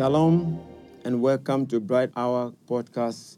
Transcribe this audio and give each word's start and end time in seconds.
Shalom 0.00 0.58
and 1.04 1.20
welcome 1.20 1.66
to 1.66 1.78
Bright 1.78 2.10
Hour 2.16 2.54
podcast 2.66 3.36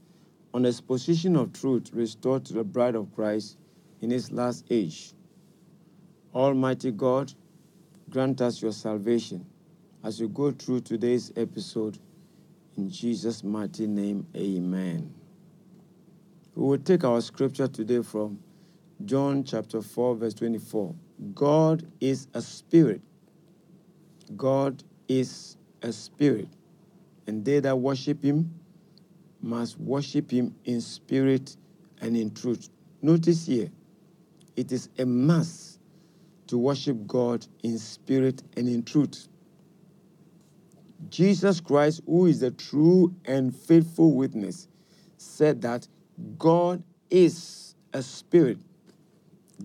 on 0.54 0.62
the 0.62 0.68
exposition 0.68 1.34
of 1.34 1.52
truth 1.52 1.90
restored 1.92 2.44
to 2.44 2.52
the 2.52 2.62
bride 2.62 2.94
of 2.94 3.12
Christ 3.16 3.58
in 4.00 4.10
his 4.10 4.30
last 4.30 4.66
age. 4.70 5.12
Almighty 6.32 6.92
God, 6.92 7.32
grant 8.10 8.40
us 8.40 8.62
your 8.62 8.70
salvation 8.70 9.44
as 10.04 10.20
we 10.20 10.28
go 10.28 10.52
through 10.52 10.82
today's 10.82 11.32
episode. 11.34 11.98
In 12.76 12.88
Jesus' 12.88 13.42
mighty 13.42 13.88
name, 13.88 14.24
amen. 14.36 15.12
We 16.54 16.62
will 16.62 16.78
take 16.78 17.02
our 17.02 17.20
scripture 17.22 17.66
today 17.66 18.02
from 18.02 18.38
John 19.04 19.42
chapter 19.42 19.82
4, 19.82 20.14
verse 20.14 20.34
24. 20.34 20.94
God 21.34 21.90
is 22.00 22.28
a 22.34 22.40
spirit. 22.40 23.00
God 24.36 24.84
is 25.08 25.56
a 25.82 25.92
spirit, 25.92 26.48
and 27.26 27.44
they 27.44 27.60
that 27.60 27.76
worship 27.76 28.22
him 28.24 28.54
must 29.40 29.78
worship 29.78 30.30
him 30.30 30.54
in 30.64 30.80
spirit 30.80 31.56
and 32.00 32.16
in 32.16 32.32
truth. 32.32 32.68
Notice 33.00 33.46
here, 33.46 33.70
it 34.56 34.70
is 34.72 34.88
a 34.98 35.04
must 35.04 35.80
to 36.46 36.58
worship 36.58 37.06
God 37.06 37.46
in 37.62 37.78
spirit 37.78 38.42
and 38.56 38.68
in 38.68 38.82
truth. 38.82 39.28
Jesus 41.08 41.60
Christ, 41.60 42.02
who 42.06 42.26
is 42.26 42.40
the 42.40 42.50
true 42.50 43.14
and 43.24 43.54
faithful 43.54 44.14
witness, 44.14 44.68
said 45.16 45.62
that 45.62 45.88
God 46.38 46.82
is 47.10 47.74
a 47.92 48.02
spirit. 48.02 48.58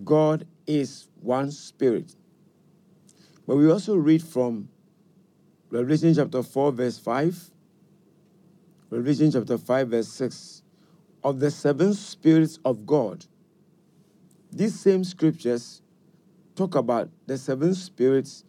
God 0.04 0.46
is 0.66 1.08
one 1.20 1.50
spirit. 1.50 2.14
But 3.46 3.56
we 3.56 3.70
also 3.70 3.96
read 3.96 4.22
from 4.22 4.68
Revelation 5.70 6.14
chapter 6.14 6.42
4, 6.42 6.72
verse 6.72 6.98
5, 6.98 7.50
Revelation 8.90 9.30
chapter 9.30 9.58
5, 9.58 9.88
verse 9.88 10.08
6, 10.08 10.62
of 11.22 11.40
the 11.40 11.50
seven 11.50 11.92
spirits 11.92 12.58
of 12.64 12.86
God. 12.86 13.26
These 14.50 14.80
same 14.80 15.04
scriptures 15.04 15.82
talk 16.54 16.74
about 16.74 17.10
the 17.26 17.36
seven 17.36 17.74
spirits 17.74 18.44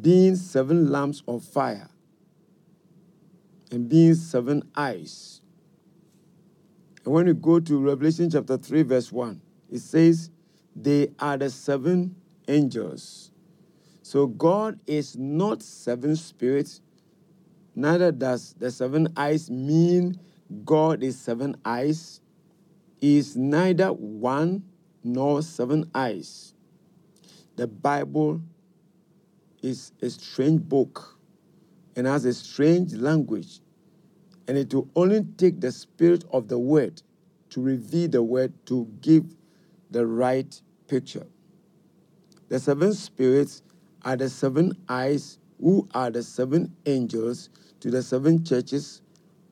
being 0.00 0.36
seven 0.36 0.90
lamps 0.90 1.22
of 1.28 1.44
fire 1.44 1.90
and 3.70 3.88
being 3.88 4.14
seven 4.14 4.62
eyes. 4.74 5.42
And 7.04 7.12
when 7.12 7.26
you 7.26 7.34
go 7.34 7.60
to 7.60 7.78
Revelation 7.78 8.30
chapter 8.30 8.56
3, 8.56 8.82
verse 8.82 9.12
1, 9.12 9.40
it 9.70 9.80
says, 9.80 10.30
They 10.74 11.10
are 11.18 11.36
the 11.36 11.50
seven 11.50 12.16
angels 12.48 13.32
so 14.08 14.26
God 14.26 14.80
is 14.86 15.18
not 15.18 15.62
seven 15.62 16.16
spirits, 16.16 16.80
neither 17.74 18.10
does 18.10 18.54
the 18.54 18.70
seven 18.70 19.12
eyes 19.18 19.50
mean 19.50 20.18
God 20.64 21.02
is 21.02 21.20
seven 21.20 21.56
eyes. 21.62 22.22
He 23.02 23.18
is 23.18 23.36
neither 23.36 23.92
one 23.92 24.64
nor 25.04 25.42
seven 25.42 25.90
eyes. 25.94 26.54
The 27.56 27.66
Bible 27.66 28.40
is 29.60 29.92
a 30.00 30.08
strange 30.08 30.62
book 30.62 31.18
and 31.94 32.06
has 32.06 32.24
a 32.24 32.32
strange 32.32 32.94
language, 32.94 33.60
and 34.46 34.56
it 34.56 34.72
will 34.72 34.88
only 34.96 35.22
take 35.36 35.60
the 35.60 35.70
spirit 35.70 36.24
of 36.32 36.48
the 36.48 36.58
word 36.58 37.02
to 37.50 37.60
reveal 37.60 38.08
the 38.08 38.22
word 38.22 38.54
to 38.68 38.88
give 39.02 39.26
the 39.90 40.06
right 40.06 40.58
picture. 40.86 41.26
The 42.48 42.58
seven 42.58 42.94
spirits 42.94 43.60
are 44.08 44.16
the 44.16 44.30
seven 44.30 44.72
eyes 44.88 45.38
who 45.60 45.86
are 45.92 46.10
the 46.10 46.22
seven 46.22 46.74
angels 46.86 47.50
to 47.78 47.90
the 47.90 48.02
seven 48.02 48.42
churches 48.42 49.02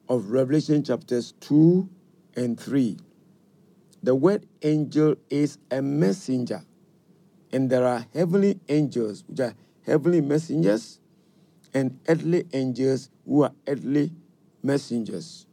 of 0.09 0.31
Revelation 0.31 0.83
chapters 0.83 1.35
2 1.41 1.87
and 2.37 2.59
3. 2.59 2.97
The 4.03 4.15
word 4.15 4.47
angel 4.63 5.17
is 5.29 5.59
a 5.71 5.83
messenger, 5.83 6.63
and 7.53 7.69
there 7.69 7.87
are 7.87 8.07
heavenly 8.15 8.59
angels, 8.71 9.25
which 9.27 9.41
are 9.41 9.53
heavenly 9.85 10.23
messengers, 10.23 11.01
and 11.75 12.01
earthly 12.09 12.47
angels 12.55 13.11
who 13.27 13.43
are 13.43 13.53
earthly 13.69 14.11
messengers. 14.63 15.47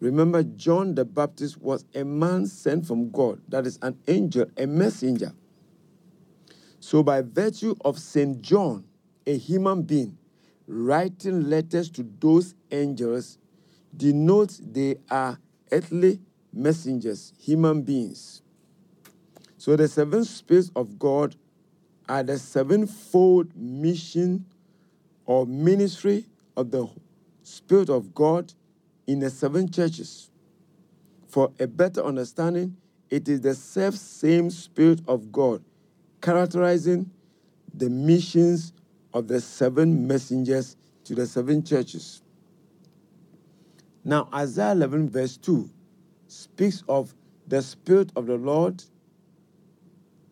Remember, 0.00 0.42
John 0.42 0.94
the 0.94 1.04
Baptist 1.04 1.60
was 1.60 1.84
a 1.94 2.04
man 2.04 2.46
sent 2.46 2.86
from 2.86 3.10
God, 3.10 3.42
that 3.48 3.66
is, 3.66 3.78
an 3.82 3.98
angel, 4.08 4.46
a 4.56 4.66
messenger. 4.66 5.34
So, 6.84 7.02
by 7.02 7.22
virtue 7.22 7.74
of 7.82 7.98
St. 7.98 8.42
John, 8.42 8.84
a 9.26 9.38
human 9.38 9.84
being, 9.84 10.18
writing 10.66 11.48
letters 11.48 11.88
to 11.92 12.06
those 12.20 12.54
angels 12.70 13.38
denotes 13.96 14.60
they 14.62 14.96
are 15.10 15.38
earthly 15.72 16.20
messengers, 16.52 17.32
human 17.40 17.80
beings. 17.80 18.42
So, 19.56 19.76
the 19.76 19.88
seven 19.88 20.26
spirits 20.26 20.70
of 20.76 20.98
God 20.98 21.36
are 22.06 22.22
the 22.22 22.38
sevenfold 22.38 23.56
mission 23.56 24.44
or 25.24 25.46
ministry 25.46 26.26
of 26.54 26.70
the 26.70 26.86
Spirit 27.44 27.88
of 27.88 28.14
God 28.14 28.52
in 29.06 29.20
the 29.20 29.30
seven 29.30 29.70
churches. 29.70 30.28
For 31.28 31.50
a 31.58 31.66
better 31.66 32.04
understanding, 32.04 32.76
it 33.08 33.26
is 33.26 33.40
the 33.40 33.54
self 33.54 33.94
same 33.94 34.50
Spirit 34.50 35.00
of 35.08 35.32
God 35.32 35.64
characterizing 36.24 37.10
the 37.74 37.90
missions 37.90 38.72
of 39.12 39.28
the 39.28 39.38
seven 39.38 40.06
messengers 40.08 40.74
to 41.04 41.14
the 41.14 41.26
seven 41.26 41.62
churches. 41.62 42.22
Now, 44.04 44.30
Isaiah 44.32 44.72
11, 44.72 45.10
verse 45.10 45.36
2, 45.36 45.68
speaks 46.26 46.82
of 46.88 47.14
the 47.46 47.60
Spirit 47.60 48.10
of 48.16 48.26
the 48.26 48.36
Lord, 48.38 48.82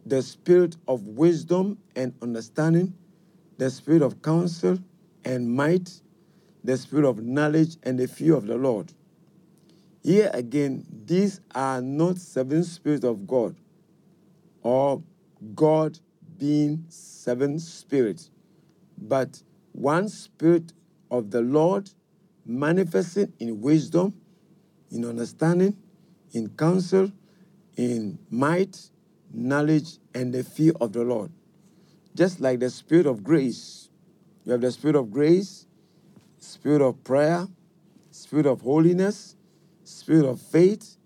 the 0.06 0.22
Spirit 0.22 0.76
of 0.88 1.06
wisdom 1.08 1.76
and 1.94 2.14
understanding, 2.22 2.94
the 3.58 3.68
Spirit 3.68 4.00
of 4.00 4.22
counsel 4.22 4.78
and 5.26 5.54
might, 5.54 6.00
the 6.64 6.78
Spirit 6.78 7.06
of 7.06 7.22
knowledge 7.22 7.76
and 7.82 7.98
the 7.98 8.08
fear 8.08 8.34
of 8.34 8.46
the 8.46 8.56
Lord. 8.56 8.90
Here 10.02 10.30
again, 10.32 10.86
these 11.04 11.42
are 11.54 11.82
not 11.82 12.16
seven 12.16 12.64
spirits 12.64 13.04
of 13.04 13.26
God 13.26 13.56
or 14.62 15.02
God 15.54 15.98
being 16.38 16.84
seven 16.88 17.58
spirits, 17.58 18.30
but 18.98 19.42
one 19.72 20.08
spirit 20.08 20.72
of 21.10 21.30
the 21.30 21.40
Lord 21.40 21.90
manifesting 22.44 23.32
in 23.38 23.60
wisdom, 23.60 24.14
in 24.90 25.04
understanding, 25.04 25.76
in 26.32 26.48
counsel, 26.50 27.12
in 27.76 28.18
might, 28.30 28.90
knowledge, 29.32 29.98
and 30.14 30.32
the 30.32 30.44
fear 30.44 30.72
of 30.80 30.92
the 30.92 31.02
Lord. 31.02 31.30
Just 32.14 32.40
like 32.40 32.60
the 32.60 32.70
spirit 32.70 33.06
of 33.06 33.24
grace, 33.24 33.88
you 34.44 34.52
have 34.52 34.60
the 34.60 34.72
spirit 34.72 34.96
of 34.96 35.10
grace, 35.10 35.66
spirit 36.38 36.82
of 36.82 37.02
prayer, 37.04 37.46
spirit 38.10 38.46
of 38.46 38.60
holiness, 38.60 39.36
spirit 39.84 40.26
of 40.26 40.40
faith, 40.40 40.96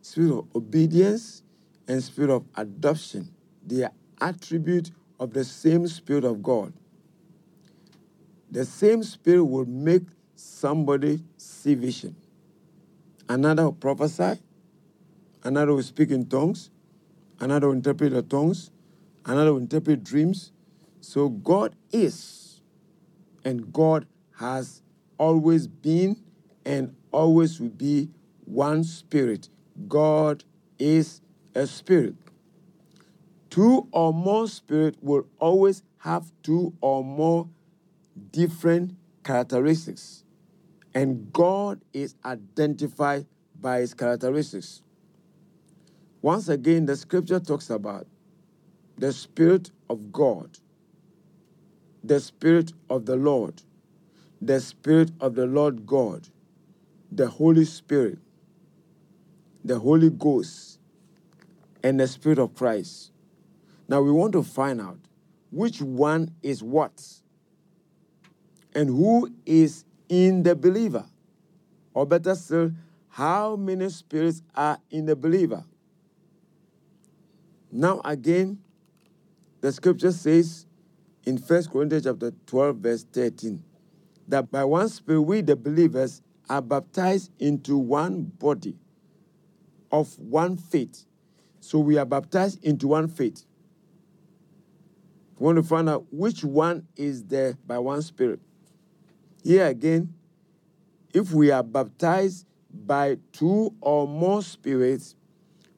spirit 0.00 0.32
of 0.32 0.46
obedience, 0.54 1.42
and 1.88 2.02
spirit 2.02 2.30
of 2.30 2.44
adoption. 2.54 3.33
They 3.66 3.84
are 3.84 3.92
attribute 4.20 4.90
of 5.18 5.32
the 5.32 5.44
same 5.44 5.86
Spirit 5.88 6.24
of 6.24 6.42
God. 6.42 6.72
The 8.50 8.64
same 8.64 9.02
Spirit 9.02 9.44
will 9.44 9.66
make 9.66 10.02
somebody 10.34 11.22
see 11.36 11.74
vision. 11.74 12.16
Another 13.28 13.64
will 13.64 13.72
prophesy, 13.72 14.40
another 15.42 15.72
will 15.74 15.82
speak 15.82 16.10
in 16.10 16.26
tongues, 16.26 16.70
another 17.40 17.68
will 17.68 17.74
interpret 17.74 18.12
the 18.12 18.22
tongues, 18.22 18.70
another 19.24 19.52
will 19.52 19.60
interpret 19.60 20.04
dreams. 20.04 20.52
So 21.00 21.28
God 21.28 21.74
is, 21.90 22.60
and 23.44 23.72
God 23.72 24.06
has 24.38 24.82
always 25.18 25.66
been 25.66 26.16
and 26.66 26.94
always 27.12 27.60
will 27.60 27.68
be 27.68 28.08
one 28.44 28.84
spirit. 28.84 29.48
God 29.88 30.44
is 30.78 31.20
a 31.54 31.66
spirit. 31.66 32.14
Two 33.54 33.86
or 33.92 34.12
more 34.12 34.48
spirit 34.48 34.96
will 35.00 35.28
always 35.38 35.84
have 35.98 36.32
two 36.42 36.74
or 36.80 37.04
more 37.04 37.48
different 38.32 38.96
characteristics. 39.22 40.24
And 40.92 41.32
God 41.32 41.80
is 41.92 42.16
identified 42.24 43.26
by 43.60 43.78
his 43.78 43.94
characteristics. 43.94 44.82
Once 46.20 46.48
again, 46.48 46.86
the 46.86 46.96
scripture 46.96 47.38
talks 47.38 47.70
about 47.70 48.08
the 48.98 49.12
Spirit 49.12 49.70
of 49.88 50.10
God, 50.10 50.58
the 52.02 52.18
Spirit 52.18 52.72
of 52.90 53.06
the 53.06 53.14
Lord, 53.14 53.62
the 54.42 54.58
Spirit 54.58 55.12
of 55.20 55.36
the 55.36 55.46
Lord 55.46 55.86
God, 55.86 56.26
the 57.12 57.28
Holy 57.28 57.66
Spirit, 57.66 58.18
the 59.64 59.78
Holy 59.78 60.10
Ghost, 60.10 60.80
and 61.84 62.00
the 62.00 62.08
Spirit 62.08 62.40
of 62.40 62.52
Christ. 62.56 63.12
Now 63.88 64.00
we 64.00 64.10
want 64.10 64.32
to 64.32 64.42
find 64.42 64.80
out 64.80 64.98
which 65.50 65.80
one 65.80 66.30
is 66.42 66.62
what 66.62 67.02
and 68.74 68.88
who 68.88 69.30
is 69.46 69.84
in 70.08 70.42
the 70.42 70.54
believer? 70.54 71.06
Or 71.92 72.06
better 72.06 72.34
still, 72.34 72.72
how 73.08 73.56
many 73.56 73.88
spirits 73.90 74.42
are 74.54 74.78
in 74.90 75.06
the 75.06 75.14
believer? 75.14 75.64
Now, 77.70 78.00
again, 78.04 78.58
the 79.60 79.72
scripture 79.72 80.12
says 80.12 80.66
in 81.24 81.38
1 81.38 81.64
Corinthians 81.66 82.04
chapter 82.04 82.32
12, 82.46 82.76
verse 82.76 83.04
13, 83.12 83.62
that 84.28 84.50
by 84.50 84.64
one 84.64 84.88
spirit 84.88 85.22
we, 85.22 85.40
the 85.40 85.56
believers, 85.56 86.22
are 86.48 86.62
baptized 86.62 87.30
into 87.38 87.78
one 87.78 88.24
body 88.24 88.76
of 89.90 90.18
one 90.18 90.56
faith. 90.56 91.04
So 91.60 91.78
we 91.78 91.96
are 91.96 92.04
baptized 92.04 92.62
into 92.64 92.88
one 92.88 93.08
faith. 93.08 93.44
We 95.38 95.46
want 95.46 95.56
to 95.56 95.62
find 95.62 95.88
out 95.88 96.06
which 96.10 96.44
one 96.44 96.86
is 96.96 97.24
there 97.24 97.58
by 97.66 97.78
one 97.78 98.02
spirit. 98.02 98.40
Here 99.42 99.66
again, 99.66 100.14
if 101.12 101.32
we 101.32 101.50
are 101.50 101.62
baptized 101.62 102.46
by 102.72 103.18
two 103.32 103.74
or 103.80 104.06
more 104.06 104.42
spirits, 104.42 105.14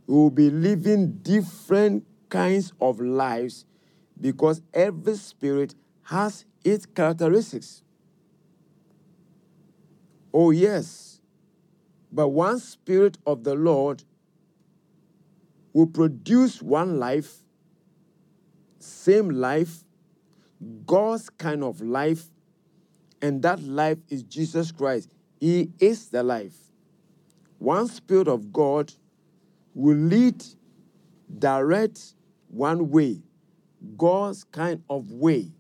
we 0.07 0.15
will 0.15 0.31
be 0.31 0.51
living 0.51 1.19
different 1.23 2.07
kinds 2.29 2.73
of 2.81 3.01
lives 3.01 3.65
because 4.21 4.63
every 4.73 5.17
spirit 5.17 5.75
has 6.05 6.45
its 6.65 6.87
characteristics. 6.87 7.83
Oh, 10.33 10.51
yes. 10.51 11.21
But 12.13 12.29
one 12.29 12.59
spirit 12.59 13.19
of 13.27 13.45
the 13.45 13.55
Lord 13.55 14.05
will 15.73 15.87
produce 15.87 16.63
one 16.63 16.99
life, 16.99 17.43
same 18.87 19.31
life, 19.31 19.85
God's 20.87 21.29
kind 21.31 21.63
of 21.63 21.81
life, 21.81 22.25
and 23.21 23.43
that 23.43 23.63
life 23.63 23.99
is 24.09 24.23
Jesus 24.23 24.73
Christ. 24.73 25.09
He 25.41 25.71
is 25.79 26.09
the 26.09 26.23
life. 26.23 26.55
One 27.59 27.89
spirit 27.89 28.29
of 28.29 28.53
God 28.53 28.93
will 29.75 29.97
lead, 29.97 30.45
direct 31.39 32.15
one 32.49 32.91
way, 32.91 33.23
God's 33.97 34.45
kind 34.45 34.83
of 34.89 35.13
way. 35.13 35.53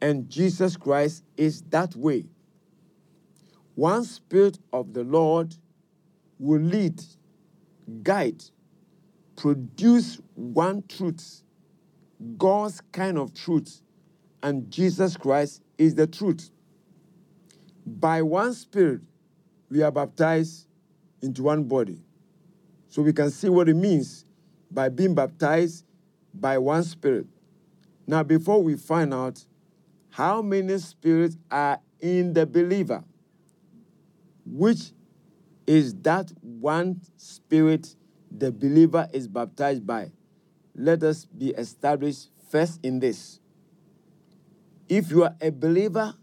And 0.00 0.28
Jesus 0.28 0.76
Christ 0.76 1.24
is 1.36 1.62
that 1.70 1.96
way. 1.96 2.26
One 3.74 4.04
Spirit 4.04 4.58
of 4.72 4.92
the 4.92 5.04
Lord 5.04 5.54
will 6.38 6.60
lead, 6.60 7.00
guide, 8.02 8.42
produce 9.36 10.20
one 10.34 10.82
truth, 10.88 11.42
God's 12.36 12.80
kind 12.92 13.18
of 13.18 13.34
truth, 13.34 13.82
and 14.42 14.70
Jesus 14.70 15.16
Christ 15.16 15.62
is 15.76 15.94
the 15.94 16.06
truth. 16.06 16.50
By 17.86 18.22
one 18.22 18.54
Spirit, 18.54 19.00
we 19.70 19.82
are 19.82 19.92
baptized 19.92 20.66
into 21.22 21.42
one 21.42 21.64
body. 21.64 22.00
So 22.88 23.02
we 23.02 23.12
can 23.12 23.30
see 23.30 23.48
what 23.48 23.68
it 23.68 23.74
means 23.74 24.24
by 24.70 24.88
being 24.88 25.14
baptized 25.14 25.84
by 26.34 26.58
one 26.58 26.82
Spirit. 26.82 27.26
Now, 28.06 28.22
before 28.22 28.62
we 28.62 28.76
find 28.76 29.12
out 29.12 29.44
how 30.10 30.42
many 30.42 30.78
spirits 30.78 31.36
are 31.50 31.78
in 32.00 32.32
the 32.32 32.46
believer, 32.46 33.04
which 34.46 34.92
is 35.66 35.94
that 35.96 36.32
one 36.40 37.00
spirit 37.16 37.94
the 38.30 38.50
believer 38.50 39.06
is 39.12 39.28
baptized 39.28 39.86
by, 39.86 40.10
let 40.78 41.02
us 41.02 41.24
be 41.24 41.50
established 41.50 42.30
first 42.50 42.78
in 42.84 43.00
this. 43.00 43.40
If 44.88 45.10
you 45.10 45.24
are 45.24 45.34
a 45.40 45.50
believer, 45.50 46.14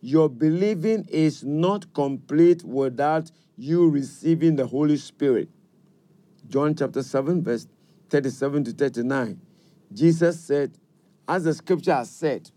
your 0.00 0.28
believing 0.28 1.04
is 1.08 1.44
not 1.44 1.92
complete 1.92 2.62
without 2.64 3.30
you 3.56 3.88
receiving 3.88 4.56
the 4.56 4.66
Holy 4.66 4.96
Spirit. 4.96 5.48
John 6.48 6.74
chapter 6.74 7.02
7, 7.02 7.42
verse 7.42 7.66
37 8.08 8.64
to 8.64 8.72
39. 8.72 9.40
Jesus 9.92 10.40
said, 10.40 10.78
as 11.28 11.44
the 11.44 11.54
scripture 11.54 11.94
has 11.94 12.10
said, 12.10 12.50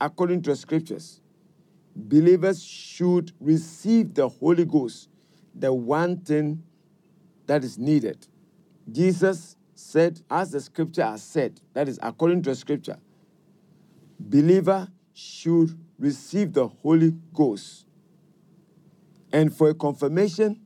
according 0.00 0.42
to 0.42 0.50
the 0.50 0.56
scriptures, 0.56 1.20
believers 1.94 2.62
should 2.62 3.32
receive 3.40 4.14
the 4.14 4.28
Holy 4.28 4.64
Ghost, 4.64 5.08
the 5.54 5.72
one 5.72 6.18
thing 6.18 6.62
that 7.46 7.64
is 7.64 7.78
needed. 7.78 8.26
Jesus 8.90 9.56
said, 9.78 10.20
as 10.28 10.50
the 10.50 10.60
scripture 10.60 11.04
has 11.04 11.22
said, 11.22 11.60
that 11.72 11.88
is 11.88 12.00
according 12.02 12.42
to 12.42 12.50
the 12.50 12.56
scripture, 12.56 12.98
believer 14.18 14.88
should 15.12 15.78
receive 15.98 16.52
the 16.52 16.66
Holy 16.66 17.14
Ghost. 17.32 17.86
And 19.32 19.54
for 19.54 19.70
a 19.70 19.74
confirmation, 19.74 20.60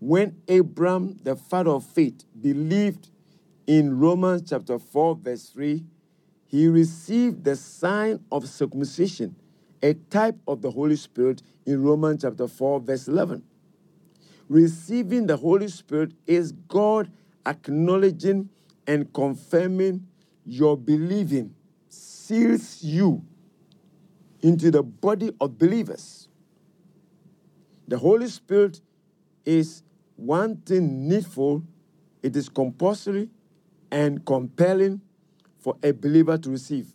when 0.00 0.42
Abraham, 0.48 1.18
the 1.22 1.36
father 1.36 1.70
of 1.70 1.84
faith, 1.86 2.24
believed 2.40 3.10
in 3.66 3.98
Romans 3.98 4.48
chapter 4.48 4.78
4, 4.78 5.16
verse 5.16 5.50
3, 5.50 5.84
he 6.46 6.66
received 6.66 7.44
the 7.44 7.54
sign 7.54 8.24
of 8.32 8.48
circumcision, 8.48 9.36
a 9.82 9.94
type 9.94 10.36
of 10.48 10.62
the 10.62 10.70
Holy 10.70 10.96
Spirit 10.96 11.42
in 11.64 11.82
Romans 11.82 12.22
chapter 12.22 12.48
4, 12.48 12.80
verse 12.80 13.06
11. 13.06 13.44
Receiving 14.48 15.26
the 15.26 15.36
Holy 15.36 15.68
Spirit 15.68 16.12
is 16.26 16.52
God 16.52 17.12
acknowledging 17.48 18.50
and 18.86 19.12
confirming 19.12 20.06
your 20.44 20.76
believing, 20.76 21.54
seals 21.88 22.82
you 22.82 23.24
into 24.42 24.70
the 24.70 24.82
body 24.82 25.32
of 25.40 25.58
believers. 25.58 26.28
The 27.88 27.98
Holy 27.98 28.28
Spirit 28.28 28.80
is 29.44 29.82
one 30.16 30.56
thing 30.56 31.08
needful, 31.08 31.62
it 32.22 32.36
is 32.36 32.48
compulsory 32.48 33.30
and 33.90 34.24
compelling 34.26 35.00
for 35.58 35.76
a 35.82 35.92
believer 35.92 36.36
to 36.36 36.50
receive. 36.50 36.92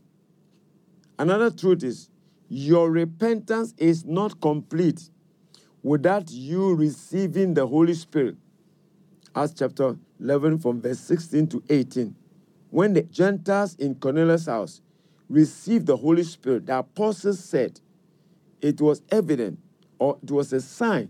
Another 1.17 1.50
truth 1.50 1.83
is 1.83 2.09
your 2.50 2.91
repentance 2.91 3.73
is 3.77 4.05
not 4.05 4.39
complete 4.39 5.09
without 5.81 6.29
you 6.31 6.75
receiving 6.75 7.53
the 7.53 7.65
Holy 7.65 7.94
Spirit. 7.94 8.35
Acts 9.35 9.53
chapter 9.57 9.97
11, 10.19 10.59
from 10.59 10.81
verse 10.81 11.00
16 11.00 11.47
to 11.47 11.63
18. 11.69 12.15
When 12.69 12.94
the 12.94 13.03
Gentiles 13.03 13.75
in 13.75 13.95
Cornelius' 13.95 14.46
house 14.46 14.81
received 15.29 15.88
the 15.88 15.98
Holy 15.98 16.24
Spirit, 16.24 16.67
the 16.67 16.79
apostles 16.79 17.43
said 17.43 17.79
it 18.62 18.79
was 18.79 19.01
evident 19.10 19.60
or 20.00 20.17
it 20.22 20.31
was 20.31 20.53
a 20.53 20.62
sign 20.62 21.10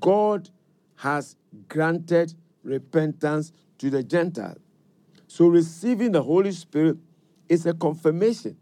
God 0.00 0.50
has 0.96 1.36
granted 1.68 2.34
repentance 2.62 3.52
to 3.78 3.90
the 3.90 4.02
Gentiles. 4.02 4.58
So 5.26 5.48
receiving 5.48 6.12
the 6.12 6.22
Holy 6.22 6.52
Spirit 6.52 6.98
is 7.48 7.66
a 7.66 7.74
confirmation. 7.74 8.56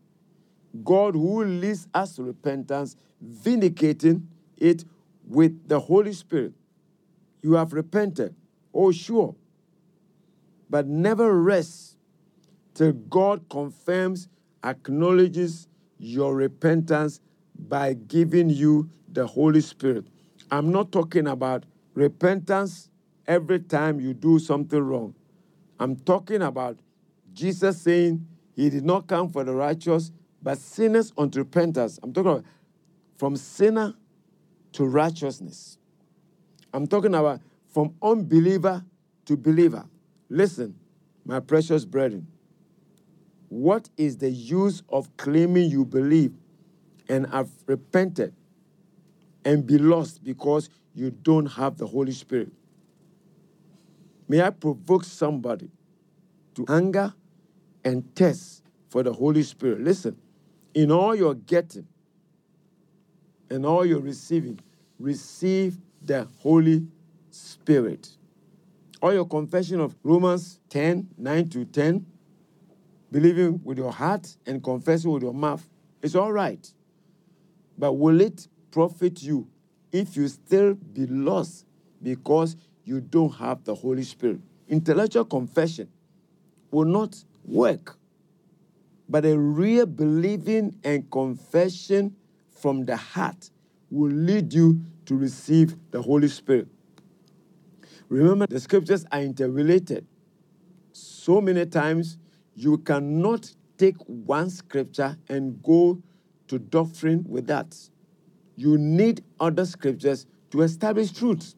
God 0.85 1.15
who 1.15 1.45
leads 1.45 1.89
us 1.93 2.17
to 2.17 2.23
repentance, 2.23 2.97
vindicating 3.21 4.29
it 4.57 4.85
with 5.27 5.69
the 5.69 5.81
Holy 5.81 6.13
Spirit. 6.13 6.53
You 7.43 7.55
have 7.55 7.73
repented. 7.73 8.35
Oh, 8.73 8.93
sure. 8.93 9.35
But 10.69 10.87
never 10.87 11.41
rest 11.41 11.97
till 12.75 12.93
God 12.93 13.49
confirms, 13.51 14.29
acknowledges 14.65 15.69
your 15.99 16.35
repentance 16.35 17.21
by 17.59 17.95
giving 17.95 18.49
you 18.49 18.89
the 19.09 19.27
Holy 19.27 19.61
Spirit. 19.61 20.07
I'm 20.51 20.71
not 20.71 20.93
talking 20.93 21.27
about 21.27 21.65
repentance 21.95 22.89
every 23.27 23.61
time 23.61 24.01
you 24.01 24.15
do 24.15 24.39
something 24.39 24.81
wrong. 24.81 25.15
I'm 25.79 25.97
talking 25.97 26.43
about 26.43 26.79
Jesus 27.33 27.81
saying 27.81 28.27
he 28.55 28.71
did 28.71 28.85
not 28.85 29.07
come 29.07 29.29
for 29.29 29.45
the 29.45 29.55
righteous, 29.55 30.11
but 30.43 30.59
sinners 30.59 31.13
unto 31.17 31.41
repentance. 31.41 31.99
I'm 32.03 32.13
talking 32.13 32.33
about 32.33 32.45
from 33.19 33.37
sinner 33.37 33.95
to 34.73 34.85
righteousness. 34.85 35.79
I'm 36.73 36.87
talking 36.87 37.15
about 37.15 37.41
from 37.73 37.95
unbeliever 38.03 38.85
to 39.27 39.37
believer. 39.37 39.85
Listen, 40.29 40.75
my 41.25 41.41
precious 41.41 41.85
brethren, 41.85 42.27
what 43.49 43.89
is 43.97 44.19
the 44.19 44.31
use 44.31 44.83
of 44.89 45.17
claiming 45.17 45.71
you 45.71 45.85
believe 45.85 46.35
and 47.09 47.27
have 47.27 47.51
repented 47.67 48.35
and 49.45 49.67
be 49.67 49.79
lost 49.79 50.23
because 50.23 50.71
you 50.95 51.11
don't 51.11 51.47
have 51.47 51.77
the 51.77 51.87
Holy 51.87 52.13
Spirit? 52.13 52.53
May 54.29 54.41
I 54.43 54.51
provoke 54.51 55.05
somebody 55.05 55.71
to 56.55 56.65
anger 56.69 57.13
and 57.85 58.15
test 58.15 58.63
for 58.89 59.03
the 59.03 59.13
Holy 59.13 59.43
Spirit? 59.43 59.81
Listen, 59.81 60.17
in 60.75 60.93
all 60.93 61.15
you're 61.15 61.35
getting 61.35 61.87
and 63.51 63.67
all 63.67 63.85
you're 63.85 64.01
receiving, 64.01 64.61
receive 65.01 65.79
the 66.03 66.29
Holy 66.39 66.87
Spirit. 67.41 68.17
All 69.03 69.13
your 69.13 69.27
confession 69.27 69.81
of 69.81 69.97
Romans 70.03 70.61
10 70.69 71.09
9 71.17 71.49
to 71.51 71.65
10, 71.65 72.07
believing 73.11 73.61
with 73.65 73.79
your 73.79 73.93
heart 73.93 74.37
and 74.47 74.63
confessing 74.63 75.11
with 75.11 75.23
your 75.23 75.35
mouth, 75.35 75.67
is 76.03 76.15
all 76.15 76.33
right. 76.33 76.73
But 77.79 77.95
will 77.95 78.21
it 78.21 78.47
profit 78.71 79.23
you 79.23 79.49
if 79.93 80.17
you 80.17 80.29
still 80.29 80.75
be 80.75 81.07
lost 81.07 81.67
because 82.03 82.57
you 82.85 83.01
don't 83.01 83.35
have 83.37 83.65
the 83.65 83.75
Holy 83.75 84.03
Spirit. 84.03 84.41
Intellectual 84.69 85.25
confession 85.25 85.89
will 86.71 86.85
not 86.85 87.17
work, 87.45 87.97
but 89.09 89.25
a 89.25 89.37
real 89.37 89.87
believing 89.87 90.79
and 90.85 91.11
confession 91.11 92.15
from 92.49 92.85
the 92.85 92.97
heart 92.97 93.51
will 93.91 94.13
lead 94.13 94.53
you 94.53 94.81
to 95.07 95.17
receive 95.17 95.75
the 95.91 96.01
Holy 96.01 96.29
Spirit. 96.29 96.69
Remember, 98.11 98.47
the 98.49 98.59
scriptures 98.59 99.07
are 99.13 99.21
interrelated. 99.23 100.05
So 100.93 101.41
many 101.41 101.65
times 101.65 102.19
you 102.57 102.79
cannot 102.79 103.55
take 103.79 103.97
one 104.07 104.51
scripture 104.51 105.17
and 105.29 105.63
go 105.63 106.03
to 106.49 106.59
doctrine 106.59 107.25
with 107.29 107.47
that. 107.47 107.77
You 108.57 108.77
need 108.77 109.25
other 109.39 109.65
scriptures 109.65 110.27
to 110.51 110.63
establish 110.63 111.13
truth. 111.13 111.55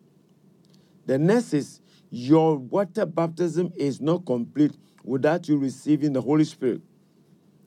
The 1.06 1.18
next 1.18 1.54
is 1.54 1.80
your 2.10 2.58
water 2.58 3.06
baptism 3.06 3.72
is 3.74 4.02
not 4.02 4.26
complete 4.26 4.76
without 5.02 5.48
you 5.48 5.56
receiving 5.56 6.12
the 6.12 6.20
Holy 6.20 6.44
Spirit. 6.44 6.82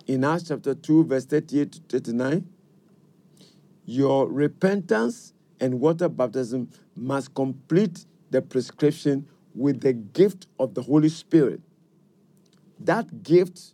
In 0.05 0.23
Acts 0.23 0.49
chapter 0.49 0.75
2, 0.75 1.05
verse 1.05 1.25
38 1.25 1.71
to 1.71 1.79
39, 1.89 2.47
your 3.85 4.31
repentance 4.31 5.33
and 5.59 5.79
water 5.79 6.07
baptism 6.07 6.69
must 6.95 7.33
complete 7.33 8.05
the 8.31 8.41
prescription 8.41 9.27
with 9.53 9.81
the 9.81 9.93
gift 9.93 10.47
of 10.59 10.73
the 10.73 10.81
Holy 10.81 11.09
Spirit. 11.09 11.61
That 12.79 13.23
gift 13.23 13.73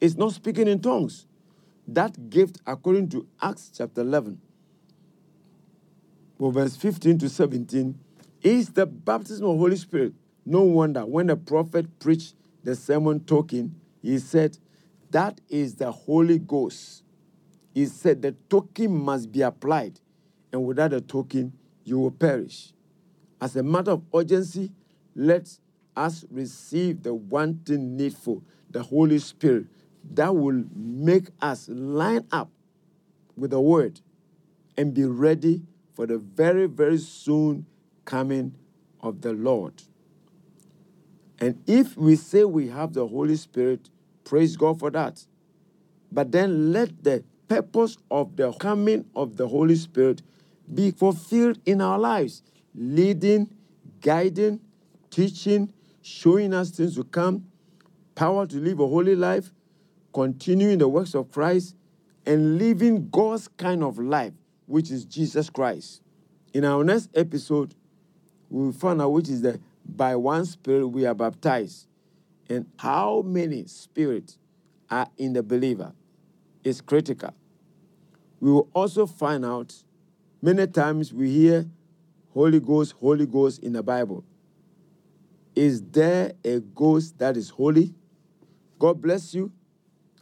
is 0.00 0.16
not 0.16 0.32
speaking 0.32 0.68
in 0.68 0.80
tongues. 0.80 1.26
That 1.86 2.30
gift, 2.30 2.58
according 2.66 3.10
to 3.10 3.26
Acts 3.40 3.70
chapter 3.76 4.00
11, 4.00 4.40
verse 6.38 6.76
15 6.76 7.18
to 7.18 7.28
17, 7.28 7.98
is 8.42 8.70
the 8.70 8.86
baptism 8.86 9.46
of 9.46 9.58
Holy 9.58 9.76
Spirit. 9.76 10.14
No 10.44 10.62
wonder 10.62 11.06
when 11.06 11.28
the 11.28 11.36
prophet 11.36 11.98
preached 11.98 12.34
the 12.64 12.74
sermon 12.74 13.20
Token, 13.20 13.74
he 14.00 14.18
said, 14.18 14.58
That 15.10 15.40
is 15.48 15.76
the 15.76 15.90
Holy 15.92 16.38
Ghost. 16.38 17.04
He 17.74 17.86
said 17.86 18.22
the 18.22 18.32
token 18.50 18.96
must 18.96 19.32
be 19.32 19.42
applied, 19.42 20.00
and 20.52 20.64
without 20.64 20.90
the 20.90 21.00
token, 21.00 21.52
you 21.84 21.98
will 21.98 22.10
perish. 22.10 22.72
As 23.42 23.56
a 23.56 23.62
matter 23.64 23.90
of 23.90 24.04
urgency, 24.14 24.70
let 25.16 25.58
us 25.96 26.24
receive 26.30 27.02
the 27.02 27.12
one 27.12 27.58
thing 27.66 27.96
needful, 27.96 28.44
the 28.70 28.84
Holy 28.84 29.18
Spirit, 29.18 29.66
that 30.12 30.36
will 30.36 30.62
make 30.72 31.26
us 31.40 31.68
line 31.68 32.24
up 32.30 32.50
with 33.36 33.50
the 33.50 33.60
Word 33.60 34.00
and 34.76 34.94
be 34.94 35.04
ready 35.04 35.60
for 35.92 36.06
the 36.06 36.18
very, 36.18 36.66
very 36.66 36.98
soon 36.98 37.66
coming 38.04 38.54
of 39.00 39.22
the 39.22 39.32
Lord. 39.32 39.82
And 41.40 41.60
if 41.66 41.96
we 41.96 42.14
say 42.14 42.44
we 42.44 42.68
have 42.68 42.92
the 42.92 43.08
Holy 43.08 43.34
Spirit, 43.34 43.90
praise 44.22 44.56
God 44.56 44.78
for 44.78 44.90
that. 44.90 45.26
But 46.12 46.30
then 46.30 46.72
let 46.72 47.02
the 47.02 47.24
purpose 47.48 47.98
of 48.08 48.36
the 48.36 48.52
coming 48.52 49.06
of 49.16 49.36
the 49.36 49.48
Holy 49.48 49.74
Spirit 49.74 50.22
be 50.72 50.92
fulfilled 50.92 51.58
in 51.66 51.80
our 51.80 51.98
lives, 51.98 52.44
leading, 52.74 53.48
guiding, 54.00 54.60
teaching, 55.10 55.72
showing 56.00 56.52
us 56.54 56.70
things 56.70 56.94
to 56.96 57.04
come, 57.04 57.44
power 58.14 58.46
to 58.46 58.56
live 58.56 58.80
a 58.80 58.86
holy 58.86 59.16
life, 59.16 59.52
continuing 60.12 60.78
the 60.78 60.88
works 60.88 61.14
of 61.14 61.30
Christ, 61.30 61.76
and 62.26 62.58
living 62.58 63.08
God's 63.10 63.48
kind 63.48 63.82
of 63.82 63.98
life, 63.98 64.32
which 64.66 64.90
is 64.90 65.04
Jesus 65.04 65.50
Christ. 65.50 66.02
In 66.52 66.64
our 66.64 66.84
next 66.84 67.10
episode, 67.14 67.74
we 68.50 68.64
will 68.64 68.72
find 68.72 69.00
out 69.00 69.12
which 69.12 69.28
is 69.28 69.42
the 69.42 69.60
by 69.84 70.14
one 70.14 70.44
spirit 70.44 70.86
we 70.86 71.06
are 71.06 71.14
baptized 71.14 71.86
and 72.48 72.66
how 72.78 73.22
many 73.22 73.66
spirits 73.66 74.38
are 74.90 75.08
in 75.18 75.32
the 75.32 75.42
believer 75.42 75.92
is 76.62 76.80
critical. 76.80 77.34
We 78.40 78.52
will 78.52 78.68
also 78.74 79.06
find 79.06 79.44
out 79.44 79.74
many 80.40 80.66
times 80.66 81.12
we 81.12 81.30
hear 81.30 81.66
Holy 82.32 82.60
Ghost, 82.60 82.94
Holy 83.00 83.26
Ghost 83.26 83.62
in 83.62 83.72
the 83.74 83.82
Bible. 83.82 84.24
Is 85.54 85.82
there 85.82 86.32
a 86.44 86.60
ghost 86.60 87.18
that 87.18 87.36
is 87.36 87.50
holy? 87.50 87.94
God 88.78 89.02
bless 89.02 89.34
you. 89.34 89.52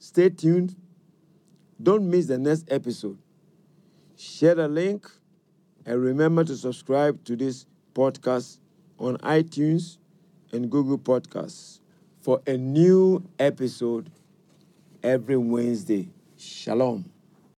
Stay 0.00 0.28
tuned. 0.30 0.74
Don't 1.80 2.10
miss 2.10 2.26
the 2.26 2.38
next 2.38 2.70
episode. 2.70 3.18
Share 4.16 4.54
the 4.56 4.68
link 4.68 5.08
and 5.86 6.02
remember 6.02 6.44
to 6.44 6.56
subscribe 6.56 7.24
to 7.24 7.36
this 7.36 7.66
podcast 7.94 8.58
on 8.98 9.16
iTunes 9.18 9.98
and 10.52 10.70
Google 10.70 10.98
Podcasts 10.98 11.80
for 12.20 12.42
a 12.46 12.56
new 12.56 13.22
episode 13.38 14.10
every 15.02 15.36
Wednesday. 15.36 16.08
Shalom. 16.36 17.09